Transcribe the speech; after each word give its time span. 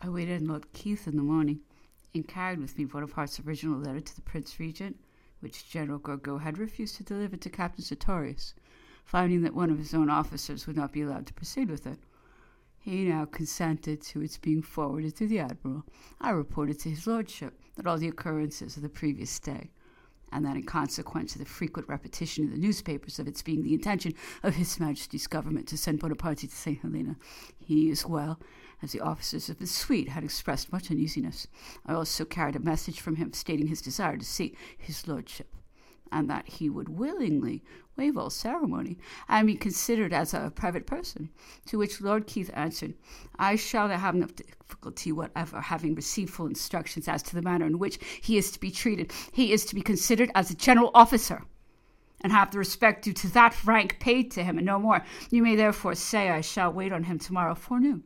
I 0.00 0.08
waited 0.08 0.42
on 0.42 0.48
Lord 0.48 0.72
Keith 0.72 1.08
in 1.08 1.16
the 1.16 1.22
morning, 1.22 1.60
and 2.14 2.26
carried 2.26 2.60
with 2.60 2.78
me 2.78 2.84
Bonaparte's 2.84 3.40
original 3.40 3.80
letter 3.80 4.00
to 4.00 4.14
the 4.14 4.22
Prince 4.22 4.60
Regent, 4.60 4.96
which 5.40 5.68
General 5.68 5.98
Gourgaud 5.98 6.38
had 6.38 6.56
refused 6.56 6.96
to 6.96 7.02
deliver 7.02 7.36
to 7.36 7.50
Captain 7.50 7.84
Sartorius, 7.84 8.54
finding 9.04 9.42
that 9.42 9.54
one 9.54 9.70
of 9.70 9.78
his 9.78 9.94
own 9.94 10.08
officers 10.08 10.66
would 10.68 10.76
not 10.76 10.92
be 10.92 11.02
allowed 11.02 11.26
to 11.26 11.34
proceed 11.34 11.68
with 11.68 11.84
it. 11.84 11.98
He 12.78 13.06
now 13.06 13.24
consented 13.24 14.00
to 14.02 14.22
its 14.22 14.38
being 14.38 14.62
forwarded 14.62 15.16
to 15.16 15.26
the 15.26 15.40
Admiral. 15.40 15.84
I 16.20 16.30
reported 16.30 16.78
to 16.80 16.90
his 16.90 17.06
lordship 17.06 17.60
that 17.74 17.86
all 17.86 17.98
the 17.98 18.08
occurrences 18.08 18.76
of 18.76 18.84
the 18.84 18.88
previous 18.88 19.38
day, 19.40 19.70
and 20.32 20.44
that 20.44 20.56
in 20.56 20.64
consequence 20.64 21.34
of 21.34 21.40
the 21.40 21.44
frequent 21.44 21.88
repetition 21.88 22.44
in 22.44 22.50
the 22.50 22.58
newspapers 22.58 23.18
of 23.18 23.28
its 23.28 23.42
being 23.42 23.62
the 23.62 23.74
intention 23.74 24.14
of 24.42 24.54
His 24.56 24.78
Majesty's 24.78 25.26
government 25.26 25.68
to 25.68 25.78
send 25.78 26.00
Bonaparte 26.00 26.38
to 26.38 26.48
St. 26.48 26.80
Helena, 26.80 27.16
he 27.58 27.90
as 27.90 28.06
well 28.06 28.38
as 28.82 28.92
the 28.92 29.00
officers 29.00 29.48
of 29.48 29.58
the 29.58 29.66
suite 29.66 30.08
had 30.08 30.24
expressed 30.24 30.72
much 30.72 30.90
uneasiness. 30.90 31.46
I 31.86 31.94
also 31.94 32.24
carried 32.24 32.56
a 32.56 32.60
message 32.60 33.00
from 33.00 33.16
him 33.16 33.32
stating 33.32 33.66
his 33.66 33.82
desire 33.82 34.16
to 34.16 34.24
see 34.24 34.56
his 34.76 35.08
lordship 35.08 35.54
and 36.12 36.28
that 36.30 36.48
he 36.48 36.70
would 36.70 36.88
willingly 36.88 37.62
waive 37.96 38.16
all 38.16 38.30
ceremony 38.30 38.98
and 39.28 39.46
be 39.46 39.56
considered 39.56 40.12
as 40.12 40.32
a 40.32 40.52
private 40.54 40.86
person. 40.86 41.28
To 41.66 41.78
which 41.78 42.00
Lord 42.00 42.26
Keith 42.26 42.50
answered, 42.54 42.94
I 43.38 43.56
shall 43.56 43.88
have 43.88 44.14
no 44.14 44.26
difficulty 44.26 45.12
whatever, 45.12 45.60
having 45.60 45.94
received 45.94 46.32
full 46.32 46.46
instructions 46.46 47.08
as 47.08 47.22
to 47.24 47.34
the 47.34 47.42
manner 47.42 47.66
in 47.66 47.78
which 47.78 47.98
he 48.22 48.38
is 48.38 48.50
to 48.52 48.60
be 48.60 48.70
treated. 48.70 49.12
He 49.32 49.52
is 49.52 49.64
to 49.66 49.74
be 49.74 49.82
considered 49.82 50.30
as 50.34 50.50
a 50.50 50.56
general 50.56 50.90
officer. 50.94 51.42
And 52.20 52.32
have 52.32 52.50
the 52.50 52.58
respect 52.58 53.04
due 53.04 53.12
to 53.12 53.32
that 53.34 53.64
rank 53.64 54.00
paid 54.00 54.32
to 54.32 54.42
him, 54.42 54.58
and 54.58 54.66
no 54.66 54.80
more. 54.80 55.04
You 55.30 55.40
may 55.40 55.54
therefore 55.54 55.94
say 55.94 56.30
I 56.30 56.40
shall 56.40 56.72
wait 56.72 56.92
on 56.92 57.04
him 57.04 57.16
tomorrow 57.16 57.54
forenoon. 57.54 58.02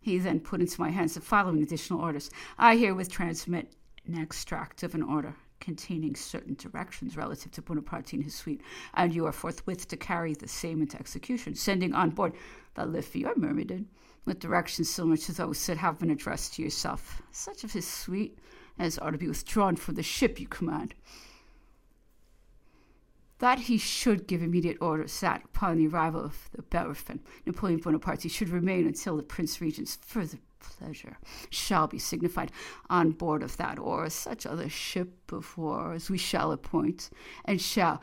He 0.00 0.16
then 0.18 0.40
put 0.40 0.60
into 0.60 0.80
my 0.80 0.88
hands 0.88 1.12
the 1.12 1.20
following 1.20 1.62
additional 1.62 2.00
orders. 2.00 2.30
I 2.58 2.76
herewith 2.76 3.10
transmit 3.10 3.74
an 4.06 4.18
extract 4.18 4.82
of 4.82 4.94
an 4.94 5.02
order 5.02 5.36
containing 5.60 6.14
certain 6.14 6.54
directions 6.54 7.16
relative 7.16 7.52
to 7.52 7.62
Bonaparte 7.62 8.12
and 8.12 8.24
his 8.24 8.34
suite, 8.34 8.62
and 8.94 9.14
you 9.14 9.26
are 9.26 9.32
forthwith 9.32 9.88
to 9.88 9.96
carry 9.96 10.34
the 10.34 10.48
same 10.48 10.82
into 10.82 10.98
execution, 10.98 11.54
sending 11.54 11.94
on 11.94 12.10
board 12.10 12.34
the 12.74 12.84
Liffey 12.84 13.24
Myrmidon 13.36 13.88
with 14.24 14.38
directions 14.38 14.88
similar 14.90 15.16
to 15.16 15.32
those 15.32 15.66
that 15.66 15.76
have 15.78 15.98
been 15.98 16.10
addressed 16.10 16.54
to 16.54 16.62
yourself, 16.62 17.22
such 17.30 17.64
of 17.64 17.72
his 17.72 17.86
suite 17.86 18.38
as 18.78 18.98
are 18.98 19.10
to 19.10 19.18
be 19.18 19.28
withdrawn 19.28 19.76
from 19.76 19.94
the 19.94 20.02
ship 20.02 20.40
you 20.40 20.46
command. 20.48 20.94
That 23.38 23.60
he 23.60 23.78
should 23.78 24.26
give 24.26 24.42
immediate 24.42 24.78
orders 24.80 25.20
that, 25.20 25.44
upon 25.44 25.76
the 25.76 25.88
arrival 25.88 26.24
of 26.24 26.48
the 26.52 26.62
Bellerophon, 26.62 27.20
Napoleon 27.44 27.80
Bonaparte 27.80 28.30
should 28.30 28.48
remain 28.48 28.86
until 28.86 29.16
the 29.16 29.22
Prince 29.22 29.60
Regent's 29.60 29.98
further 30.02 30.38
pleasure 30.78 31.18
shall 31.50 31.86
be 31.86 31.98
signified 31.98 32.50
on 32.88 33.10
board 33.10 33.42
of 33.42 33.56
that 33.56 33.78
or 33.78 34.08
such 34.10 34.46
other 34.46 34.68
ship 34.68 35.32
of 35.32 35.56
war 35.56 35.92
as 35.92 36.10
we 36.10 36.18
shall 36.18 36.52
appoint, 36.52 37.10
and 37.44 37.60
shall 37.60 38.00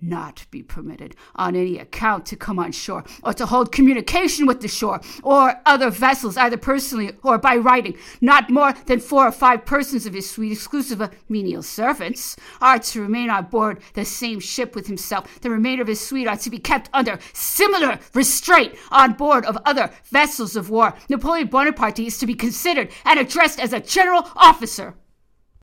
not 0.00 0.46
be 0.50 0.62
permitted 0.62 1.16
on 1.34 1.56
any 1.56 1.78
account 1.78 2.26
to 2.26 2.36
come 2.36 2.58
on 2.58 2.72
shore 2.72 3.04
or 3.22 3.32
to 3.34 3.46
hold 3.46 3.72
communication 3.72 4.46
with 4.46 4.60
the 4.60 4.68
shore 4.68 5.00
or 5.22 5.60
other 5.66 5.90
vessels, 5.90 6.36
either 6.36 6.56
personally 6.56 7.12
or 7.22 7.38
by 7.38 7.56
writing. 7.56 7.96
Not 8.20 8.50
more 8.50 8.72
than 8.86 9.00
four 9.00 9.26
or 9.26 9.32
five 9.32 9.64
persons 9.64 10.06
of 10.06 10.14
his 10.14 10.28
suite, 10.28 10.52
exclusive 10.52 11.00
of 11.00 11.14
menial 11.28 11.62
servants, 11.62 12.36
are 12.60 12.78
to 12.78 13.02
remain 13.02 13.30
on 13.30 13.46
board 13.46 13.80
the 13.94 14.04
same 14.04 14.40
ship 14.40 14.74
with 14.74 14.86
himself. 14.86 15.40
The 15.40 15.50
remainder 15.50 15.82
of 15.82 15.88
his 15.88 16.00
suite 16.00 16.28
are 16.28 16.36
to 16.36 16.50
be 16.50 16.58
kept 16.58 16.90
under 16.92 17.18
similar 17.32 17.98
restraint 18.12 18.74
on 18.90 19.14
board 19.14 19.44
of 19.46 19.58
other 19.64 19.90
vessels 20.04 20.56
of 20.56 20.70
war. 20.70 20.94
Napoleon 21.08 21.48
Bonaparte 21.48 22.00
is 22.00 22.18
to 22.18 22.26
be 22.26 22.34
considered 22.34 22.90
and 23.04 23.18
addressed 23.18 23.60
as 23.60 23.72
a 23.72 23.80
general 23.80 24.28
officer 24.36 24.94